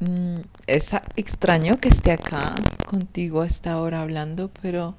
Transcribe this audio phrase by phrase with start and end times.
[0.00, 2.54] Mm, es extraño que esté acá
[2.86, 4.94] contigo hasta ahora hablando, pero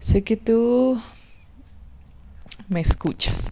[0.00, 1.00] sé que tú
[2.68, 3.48] me escuchas.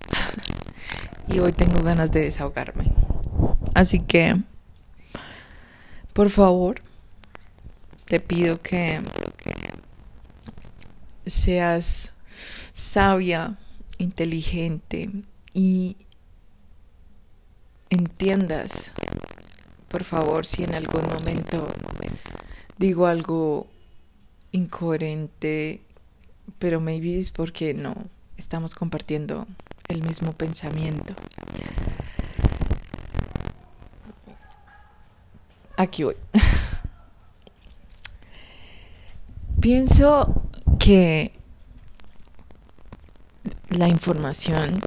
[1.28, 2.92] y hoy tengo ganas de desahogarme.
[3.74, 4.36] Así que,
[6.12, 6.82] por favor,
[8.04, 9.00] te pido que
[11.26, 12.12] seas
[12.74, 13.56] sabia,
[13.98, 15.10] inteligente
[15.52, 15.96] y
[17.88, 18.92] entiendas,
[19.94, 21.68] por favor, si en algún momento
[22.78, 23.68] digo algo
[24.50, 25.82] incoherente,
[26.58, 27.94] pero maybe es porque no
[28.36, 29.46] estamos compartiendo
[29.86, 31.14] el mismo pensamiento.
[35.76, 36.16] Aquí voy.
[39.60, 40.42] Pienso
[40.80, 41.38] que
[43.68, 44.80] la información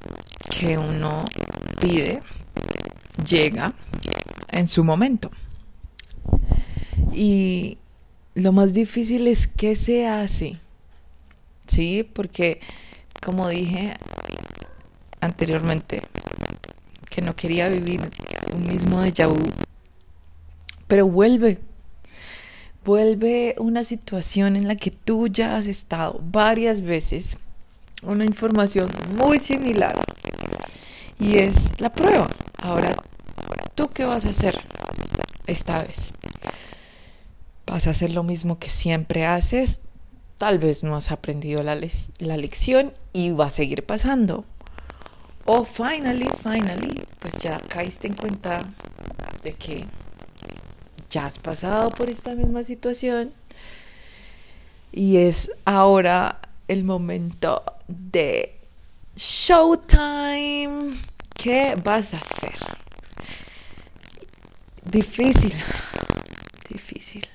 [0.50, 1.24] que uno
[1.80, 2.22] pide
[3.24, 3.72] llega
[4.58, 5.30] en su momento.
[7.12, 7.78] Y
[8.34, 10.58] lo más difícil es que sea así.
[11.66, 12.60] Sí, porque
[13.20, 13.94] como dije
[15.20, 16.02] anteriormente,
[17.10, 18.00] que no quería vivir
[18.54, 19.50] un mismo déjà vu,
[20.86, 21.58] pero vuelve.
[22.84, 27.38] Vuelve una situación en la que tú ya has estado varias veces,
[28.02, 29.94] una información muy similar,
[31.18, 32.28] y es la prueba.
[32.56, 32.94] Ahora,
[33.78, 34.60] ¿tú qué vas a hacer
[35.46, 36.12] esta vez?
[37.64, 39.78] ¿Vas a hacer lo mismo que siempre haces?
[40.36, 44.44] Tal vez no has aprendido la, lección y va a seguir pasando.
[45.44, 48.64] O finally, finally, pues ya caíste en cuenta
[49.44, 49.84] de que
[51.08, 53.32] ya has pasado por esta misma situación
[54.90, 58.56] y es ahora el momento de
[59.14, 60.98] showtime.
[61.32, 62.87] ¿Qué vas a hacer?
[64.90, 65.52] Difícil,
[66.70, 67.28] difícil.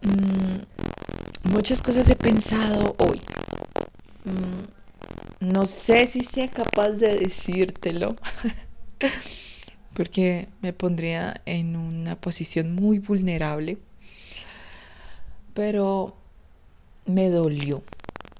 [0.00, 3.20] Mm, muchas cosas he pensado hoy.
[4.24, 8.16] Mm, no sé si sea capaz de decírtelo.
[9.92, 13.76] porque me pondría en una posición muy vulnerable.
[15.52, 16.16] Pero
[17.04, 17.82] me dolió.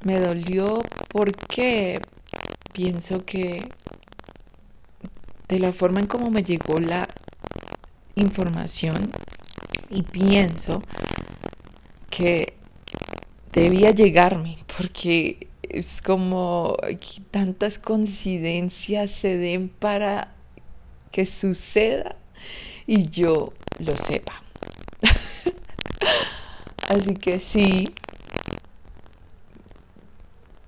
[0.05, 2.01] Me dolió porque
[2.73, 3.69] pienso que
[5.51, 7.09] de la forma en cómo me llegó la
[8.15, 9.11] información
[9.91, 10.81] y pienso
[12.09, 12.55] que
[13.53, 20.33] debía llegarme porque es como que tantas coincidencias se den para
[21.11, 22.15] que suceda
[22.87, 24.45] y yo lo sepa.
[26.89, 27.93] Así que sí,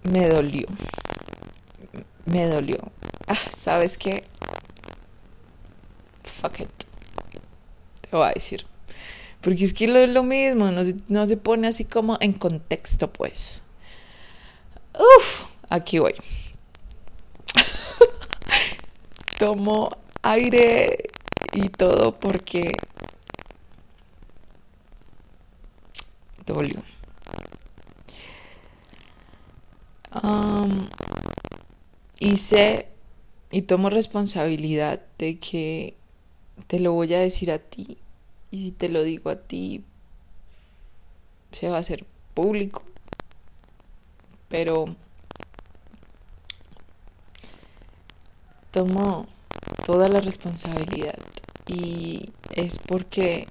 [0.03, 0.67] me dolió.
[2.25, 2.79] Me dolió.
[3.29, 4.25] Ah, ¿sabes qué?
[6.43, 6.69] Fuck.
[8.03, 8.67] Te voy a decir.
[9.41, 12.33] Porque es que lo es lo mismo, no se, no se pone así como en
[12.33, 13.63] contexto, pues.
[14.95, 16.15] Uf, aquí voy.
[19.39, 19.91] Tomo
[20.23, 21.11] aire
[21.55, 22.73] y todo porque
[26.45, 26.83] dolió.
[32.23, 32.87] hice
[33.51, 35.97] y tomo responsabilidad de que
[36.67, 37.99] te lo voy a decir a ti
[38.51, 39.85] y si te lo digo a ti
[41.53, 42.05] se va a hacer
[42.35, 42.83] público
[44.49, 44.85] pero
[48.71, 49.27] tomo
[49.87, 51.19] toda la responsabilidad
[51.67, 53.47] y es porque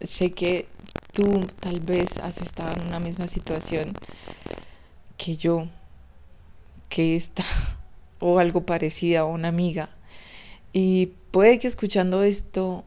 [0.00, 0.68] sé que
[1.12, 3.94] tú tal vez has estado en una misma situación
[5.16, 5.66] que yo,
[6.88, 7.44] que está
[8.20, 9.90] o algo parecida a una amiga.
[10.78, 12.84] Y puede que escuchando esto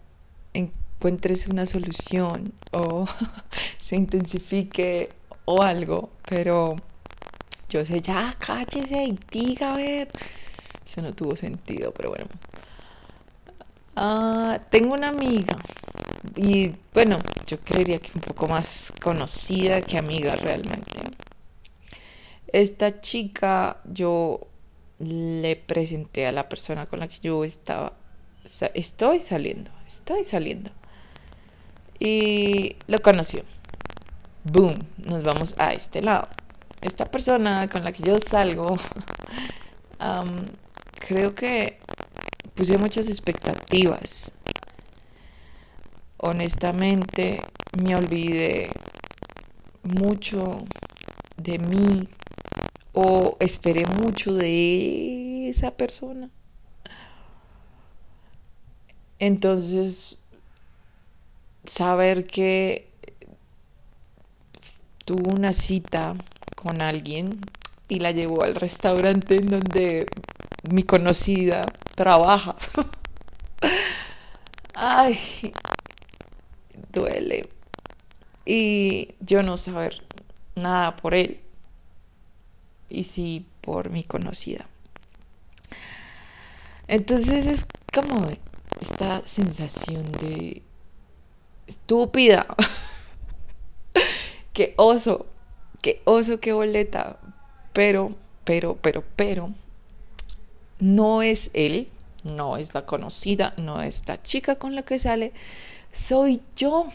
[0.54, 3.08] encuentres una solución o
[3.80, 5.10] se intensifique
[5.46, 6.76] o algo, pero
[7.68, 10.08] yo sé, ya cállese y diga a ver
[10.86, 12.28] eso no tuvo sentido, pero bueno.
[13.96, 15.58] Ah, tengo una amiga
[16.36, 17.18] y bueno,
[17.48, 21.02] yo creería que un poco más conocida que amiga realmente.
[22.54, 24.42] Esta chica yo
[25.00, 27.94] le presenté a la persona con la que yo estaba,
[28.74, 30.72] estoy saliendo, estoy saliendo.
[32.00, 33.44] Y lo conoció.
[34.44, 36.28] Boom, nos vamos a este lado.
[36.82, 38.78] Esta persona con la que yo salgo
[41.00, 41.78] creo que
[42.56, 44.32] puse muchas expectativas.
[46.18, 47.42] Honestamente,
[47.82, 48.70] me olvidé
[49.84, 50.64] mucho
[51.38, 52.08] de mí
[53.40, 56.30] esperé mucho de esa persona.
[59.20, 60.18] Entonces,
[61.66, 62.90] saber que
[65.06, 66.16] tuvo una cita
[66.56, 67.42] con alguien
[67.88, 70.06] y la llevó al restaurante en donde
[70.72, 71.62] mi conocida
[71.96, 72.56] trabaja.
[74.74, 75.20] Ay,
[76.94, 77.50] duele.
[78.46, 80.04] Y yo no saber
[80.56, 81.42] nada por él.
[82.90, 84.68] Y sí por mi conocida.
[86.88, 88.28] Entonces es como
[88.82, 90.64] esta sensación de
[91.68, 92.48] estúpida.
[94.54, 95.28] qué oso,
[95.82, 97.20] qué oso, qué boleta.
[97.74, 99.54] Pero, pero, pero, pero,
[100.80, 101.90] no es él,
[102.24, 105.34] no es la conocida, no es la chica con la que sale,
[105.94, 106.88] soy yo.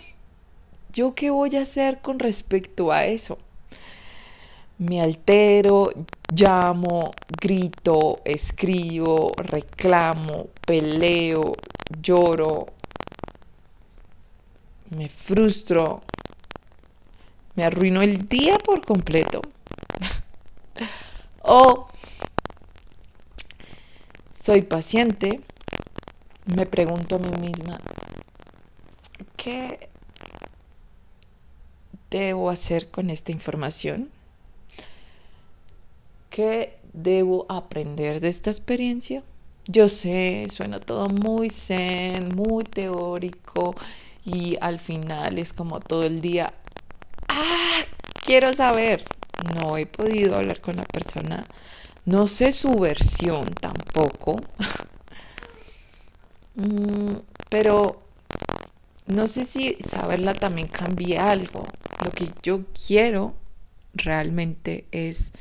[0.93, 3.38] ¿Yo qué voy a hacer con respecto a eso?
[4.76, 5.93] Me altero,
[6.35, 11.55] llamo, grito, escribo, reclamo, peleo,
[12.00, 12.67] lloro,
[14.91, 16.00] me frustro,
[17.55, 19.43] me arruino el día por completo.
[21.43, 21.87] o
[24.37, 25.41] soy paciente,
[26.47, 27.79] me pregunto a mí misma,
[29.37, 29.88] ¿qué
[32.11, 34.11] debo hacer con esta información?
[36.35, 39.23] ¿Qué debo aprender de esta experiencia?
[39.69, 43.77] Yo sé, suena todo muy zen, muy teórico
[44.25, 46.53] y al final es como todo el día,
[47.29, 47.83] ah,
[48.25, 49.05] quiero saber.
[49.55, 51.47] No he podido hablar con la persona
[52.05, 54.41] no sé su versión tampoco.
[56.57, 57.17] Mm,
[57.49, 58.05] pero
[59.09, 61.65] no sé si saberla también cambia algo.
[62.05, 63.35] Lo que yo quiero
[63.93, 65.33] realmente es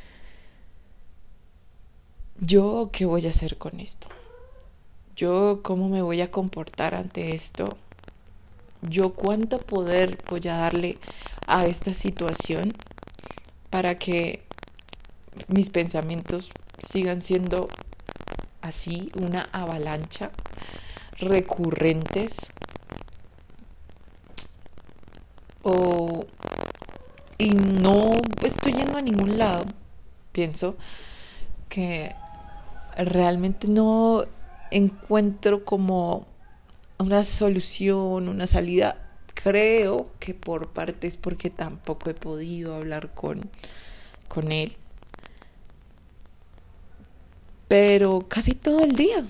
[2.46, 4.08] yo qué voy a hacer con esto.
[5.16, 7.78] Yo cómo me voy a comportar ante esto.
[8.82, 10.98] Yo cuánto poder voy a darle
[11.48, 12.74] a esta situación
[13.70, 14.44] para que
[15.48, 16.52] mis pensamientos
[16.92, 17.70] sigan siendo
[18.62, 20.32] así una avalancha
[21.18, 22.52] recurrentes
[25.62, 26.26] o
[27.38, 28.12] y no
[28.42, 29.66] estoy yendo a ningún lado
[30.32, 30.76] pienso
[31.70, 32.16] que
[32.98, 34.26] realmente no
[34.72, 36.28] encuentro como
[36.98, 38.98] una solución una salida
[39.34, 43.50] creo que por parte es porque tampoco he podido hablar con
[44.28, 44.78] con él
[47.74, 49.26] pero casi todo el día.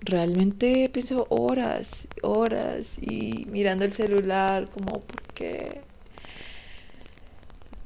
[0.00, 5.82] Realmente pienso horas, horas y mirando el celular como, ¿por qué?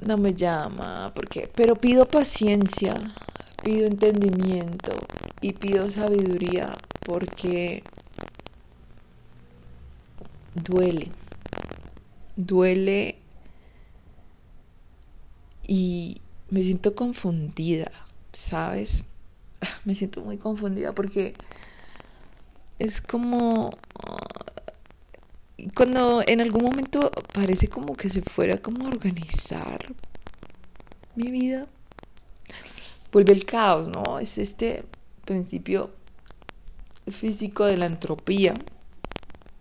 [0.01, 1.51] No me llama, ¿por qué?
[1.53, 2.95] Pero pido paciencia,
[3.63, 4.93] pido entendimiento
[5.41, 7.83] y pido sabiduría porque
[10.55, 11.11] duele,
[12.37, 13.17] duele
[15.67, 16.21] y
[16.51, 17.91] me siento confundida,
[18.33, 19.05] ¿sabes?
[19.85, 21.35] me siento muy confundida porque
[22.79, 23.71] es como
[25.75, 29.95] cuando en algún momento parece como que se fuera como a organizar
[31.15, 31.67] mi vida
[33.13, 34.85] vuelve el caos no es este
[35.25, 35.91] principio
[37.11, 38.55] físico de la entropía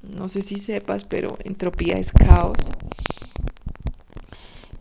[0.04, 2.58] no sé si sepas pero entropía es caos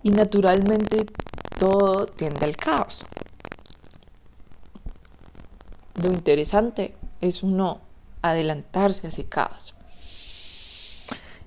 [0.02, 1.06] y naturalmente
[1.58, 3.04] todo tiende al caos
[6.02, 7.80] lo interesante es uno
[8.22, 9.74] adelantarse a ese caos.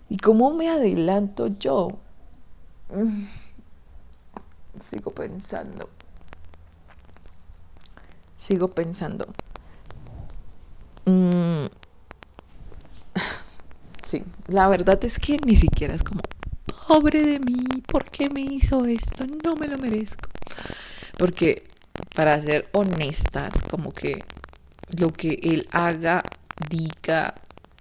[0.09, 1.87] ¿Y cómo me adelanto yo?
[4.89, 5.89] Sigo pensando.
[8.41, 9.27] Sigo pensando.
[11.05, 11.67] Mm,
[14.03, 16.21] sí, la verdad es que ni siquiera es como,
[16.87, 19.27] pobre de mí, ¿por qué me hizo esto?
[19.43, 20.27] No me lo merezco.
[21.19, 21.67] Porque,
[22.15, 24.23] para ser honestas, como que
[24.97, 26.23] lo que él haga,
[26.67, 27.35] diga,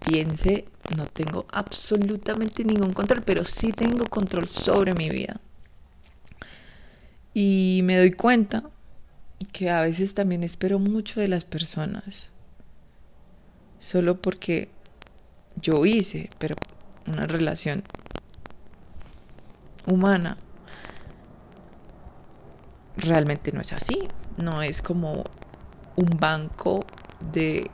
[0.05, 5.41] piense, no tengo absolutamente ningún control, pero sí tengo control sobre mi vida.
[7.33, 8.65] Y me doy cuenta
[9.47, 12.31] que a veces también espero mucho de las personas,
[13.79, 14.69] solo porque
[15.61, 16.57] yo hice, pero
[17.07, 17.83] una relación
[19.87, 20.37] humana
[22.97, 25.25] realmente no es así, no es como
[25.97, 26.85] un banco
[27.33, 27.71] de,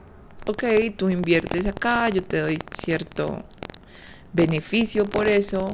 [0.46, 0.64] ok,
[0.96, 3.44] tú inviertes acá, yo te doy cierto
[4.32, 5.68] beneficio por eso,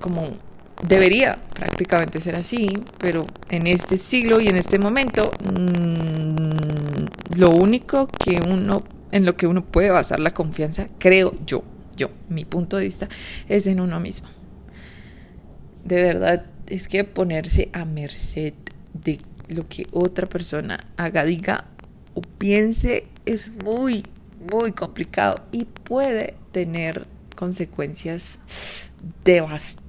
[0.00, 0.47] como
[0.82, 8.06] debería prácticamente ser así, pero en este siglo y en este momento, mm, lo único
[8.06, 11.64] que uno en lo que uno puede basar la confianza, creo yo,
[11.96, 13.08] yo, mi punto de vista,
[13.48, 14.28] es en uno mismo.
[15.84, 18.54] De verdad, es que ponerse a merced
[18.92, 19.18] de
[19.48, 21.64] lo que otra persona haga, diga
[22.14, 24.04] o piense es muy,
[24.52, 28.38] muy complicado y puede tener consecuencias
[29.24, 29.87] devastadoras,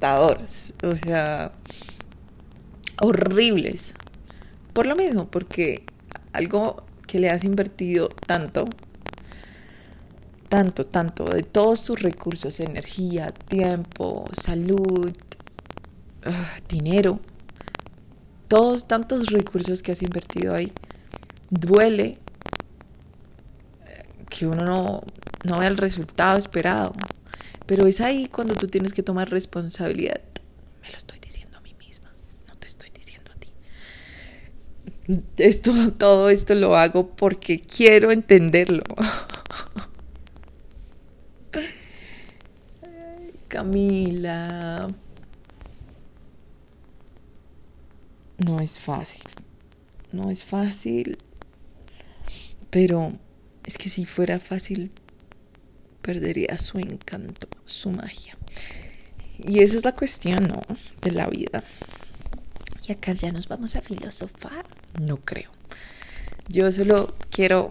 [0.00, 1.52] o sea,
[3.00, 3.94] horribles.
[4.72, 5.84] Por lo mismo, porque
[6.32, 8.66] algo que le has invertido tanto,
[10.48, 15.12] tanto, tanto, de todos tus recursos, energía, tiempo, salud,
[16.24, 17.20] ah, dinero,
[18.46, 20.72] todos tantos recursos que has invertido ahí,
[21.50, 22.18] duele
[23.86, 25.02] eh, que uno no,
[25.44, 26.92] no vea el resultado esperado.
[27.68, 30.22] Pero es ahí cuando tú tienes que tomar responsabilidad.
[30.80, 32.10] Me lo estoy diciendo a mí misma,
[32.48, 33.52] no te estoy diciendo a ti.
[35.36, 38.82] Esto, todo esto lo hago porque quiero entenderlo.
[43.48, 44.88] Camila.
[48.38, 49.24] No es fácil.
[50.10, 51.18] No es fácil.
[52.70, 53.12] Pero
[53.66, 54.90] es que si fuera fácil,
[56.08, 58.34] perdería su encanto, su magia.
[59.46, 60.62] Y esa es la cuestión, ¿no?
[61.02, 61.62] De la vida.
[62.86, 64.64] Y acá ya nos vamos a filosofar.
[64.98, 65.50] No creo.
[66.48, 67.68] Yo solo quiero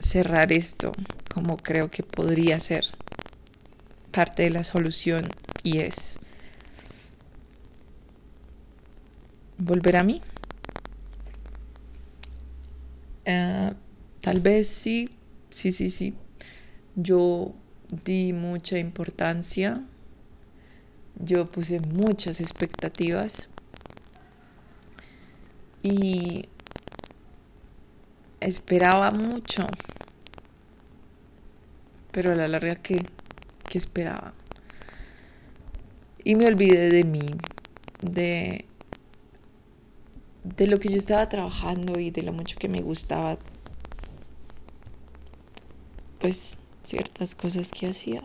[0.00, 0.90] cerrar esto
[1.32, 2.86] como creo que podría ser
[4.10, 5.28] parte de la solución
[5.62, 6.18] y es
[9.58, 10.20] volver a mí.
[13.28, 13.74] Uh,
[14.20, 15.16] tal vez sí,
[15.56, 16.14] sí, sí, sí.
[16.96, 17.54] Yo
[17.88, 19.82] di mucha importancia,
[21.18, 23.48] yo puse muchas expectativas
[25.82, 26.50] y
[28.40, 29.66] esperaba mucho,
[32.12, 33.06] pero a la larga que,
[33.66, 34.34] que esperaba.
[36.22, 37.34] Y me olvidé de mí,
[38.02, 38.66] de,
[40.44, 43.38] de lo que yo estaba trabajando y de lo mucho que me gustaba
[46.18, 48.22] pues ciertas cosas que hacía.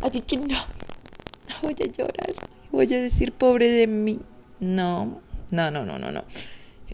[0.00, 2.34] Así que no, no voy a llorar,
[2.70, 4.20] voy a decir pobre de mí.
[4.60, 6.24] No, no, no, no, no, no.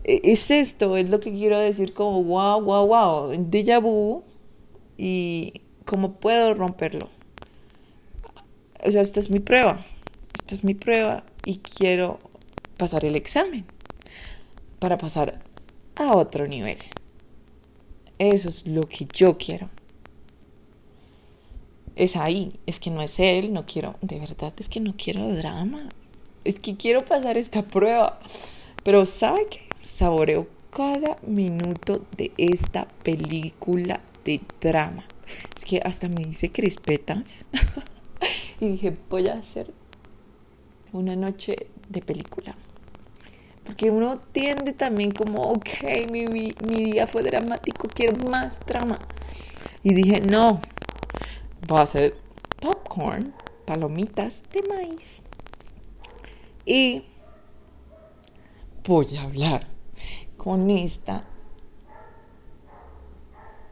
[0.05, 4.25] E, es esto, es lo que quiero decir como wow, wow, wow, déjà vu
[4.97, 7.11] y cómo puedo romperlo.
[8.85, 9.81] O sea, esta es mi prueba,
[10.35, 12.19] esta es mi prueba y quiero
[12.77, 13.67] pasar el examen
[14.79, 15.41] para pasar
[15.97, 16.79] a otro nivel.
[18.21, 19.71] Eso es lo que yo quiero.
[21.97, 25.35] Es ahí, es que no es él, no quiero, de verdad es que no quiero
[25.35, 25.89] drama.
[26.45, 28.19] Es que quiero pasar esta prueba.
[28.85, 29.61] Pero ¿sabe qué?
[29.87, 35.07] Saboreo cada minuto de esta película de drama.
[35.57, 37.47] Es que hasta me dice crispetas.
[38.61, 39.73] y dije, voy a hacer
[40.93, 42.55] una noche de película.
[43.65, 46.53] Porque uno tiende también como, ok, mi, mi,
[46.85, 48.99] día fue dramático, quiero más drama.
[49.83, 50.61] Y dije, no,
[51.67, 52.17] voy a hacer
[52.61, 53.33] popcorn,
[53.67, 55.23] palomitas de maíz.
[56.65, 57.05] Y
[58.85, 59.67] voy a hablar
[60.37, 61.25] con esta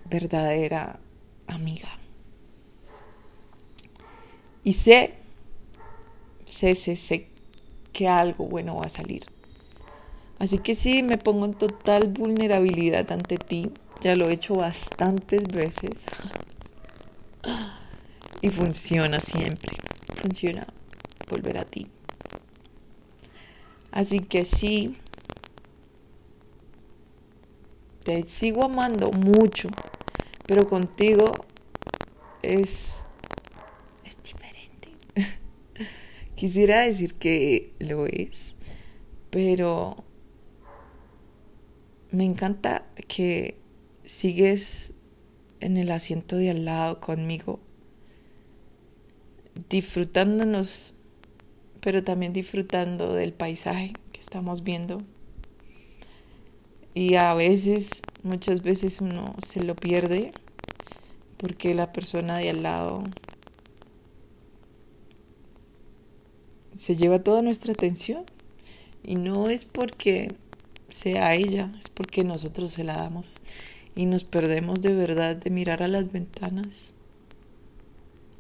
[0.05, 1.01] verdadera
[1.47, 1.89] amiga.
[4.65, 5.15] Y sé,
[6.47, 7.31] sé, sé, sé
[7.93, 9.23] que algo bueno va a salir.
[10.39, 13.71] Así que sí, me pongo en total vulnerabilidad ante ti.
[14.01, 16.03] Ya lo he hecho bastantes veces.
[18.41, 19.77] Y funciona siempre.
[20.15, 20.65] Funciona
[21.29, 21.89] volver a ti.
[23.91, 24.97] Así que sí,
[28.05, 29.69] te sigo amando mucho,
[30.47, 31.33] pero contigo
[32.43, 33.05] es,
[34.05, 34.93] es diferente.
[36.37, 38.55] Quisiera decir que lo es,
[39.31, 40.05] pero
[42.11, 43.57] me encanta que
[44.05, 44.93] sigues
[45.61, 47.61] en el asiento de al lado conmigo,
[49.69, 50.95] disfrutándonos,
[51.81, 55.03] pero también disfrutando del paisaje que estamos viendo.
[56.95, 57.91] Y a veces,
[58.23, 60.33] muchas veces uno se lo pierde
[61.37, 63.05] porque la persona de al lado
[66.79, 68.25] se lleva toda nuestra atención.
[69.03, 70.35] Y no es porque
[70.89, 73.37] sea ella, es porque nosotros se la damos
[73.95, 76.95] y nos perdemos de verdad de mirar a las ventanas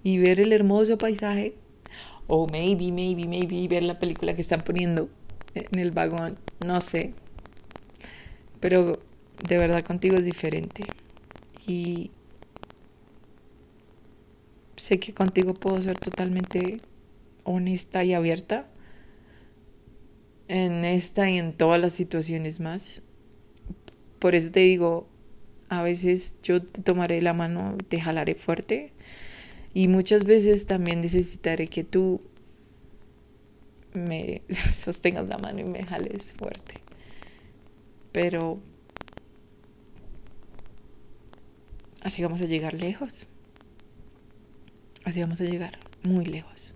[0.02, 1.54] y ver el hermoso paisaje
[2.26, 5.08] o maybe, maybe, maybe ver la película que están poniendo
[5.54, 7.14] en el vagón, no sé.
[8.60, 9.00] Pero
[9.46, 10.84] de verdad contigo es diferente.
[11.66, 12.10] Y
[14.76, 16.78] sé que contigo puedo ser totalmente
[17.44, 18.66] honesta y abierta
[20.48, 23.02] en esta y en todas las situaciones más.
[24.18, 25.08] Por eso te digo,
[25.68, 28.92] a veces yo te tomaré la mano, te jalaré fuerte
[29.74, 32.22] y muchas veces también necesitaré que tú
[33.92, 36.74] me sostengas la mano y me jales fuerte.
[38.12, 38.60] Pero
[42.00, 43.26] así vamos a llegar lejos.
[45.04, 46.74] Así vamos a llegar muy lejos.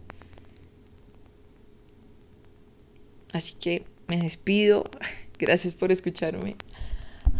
[3.33, 4.85] Así que me despido.
[5.39, 6.57] Gracias por escucharme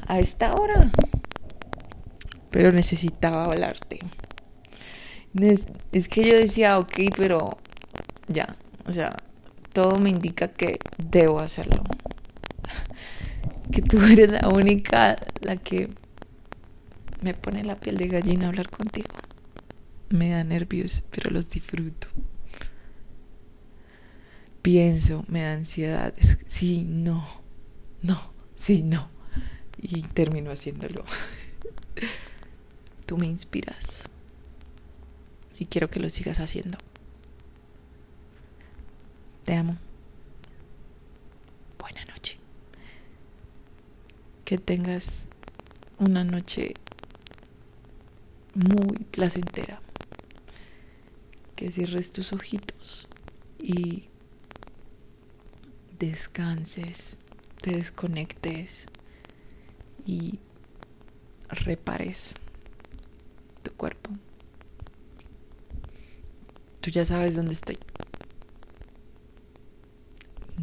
[0.07, 0.91] a esta hora.
[2.51, 4.01] Pero necesitaba hablarte.
[5.93, 7.59] Es que yo decía, ok, pero
[8.29, 8.57] ya.
[8.87, 9.17] O sea,
[9.73, 11.83] todo me indica que debo hacerlo.
[13.71, 15.89] Que tú eres la única, la que
[17.23, 19.09] me pone la piel de gallina hablar contigo.
[20.11, 22.09] Me da nervios, pero los disfruto.
[24.63, 26.15] Pienso, me da ansiedad.
[26.47, 27.27] sí, no,
[28.01, 29.11] no, sí, no.
[29.81, 31.05] Y termino haciéndolo.
[33.07, 34.05] Tú me inspiras.
[35.59, 36.79] Y quiero que lo sigas haciendo.
[39.45, 39.77] Te amo.
[41.79, 42.39] Buena noche.
[44.45, 45.27] Que tengas
[45.99, 46.75] una noche
[48.55, 49.81] muy placentera.
[51.57, 53.09] Que cierres tus ojitos
[53.59, 54.09] y
[56.11, 57.19] descanses,
[57.61, 58.87] te desconectes
[60.05, 60.41] y
[61.49, 62.35] repares
[63.63, 64.11] tu cuerpo.
[66.81, 67.79] Tú ya sabes dónde estoy.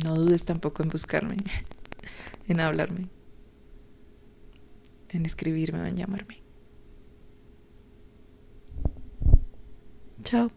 [0.04, 1.38] No dudes tampoco en buscarme,
[2.48, 3.08] en hablarme,
[5.10, 6.44] en escribirme o en llamarme.
[10.24, 10.52] Chao.